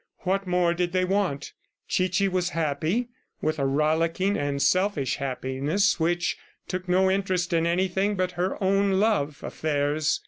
What 0.21 0.47
more 0.47 0.73
did 0.73 0.93
they 0.93 1.05
want? 1.05 1.53
Chichi 1.87 2.27
was 2.27 2.49
happy 2.57 3.09
with 3.39 3.59
a 3.59 3.67
rollicking 3.67 4.35
and 4.35 4.59
selfish 4.59 5.17
happiness 5.17 5.99
which 5.99 6.37
took 6.67 6.89
no 6.89 7.11
interest 7.11 7.53
in 7.53 7.67
anything 7.67 8.15
but 8.15 8.31
her 8.31 8.57
own 8.63 8.93
love 8.99 9.43
affairs. 9.43 10.19